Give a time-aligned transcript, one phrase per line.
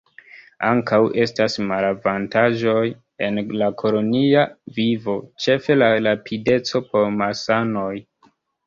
[0.69, 2.81] Ankaŭ estas malavantaĝoj
[3.27, 4.49] en la kolonia
[4.81, 7.91] vivo, ĉefe la rapideco por malsanoj.